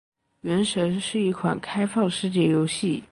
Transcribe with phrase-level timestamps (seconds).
[0.41, 3.03] 《原神》是一款开放世界游戏。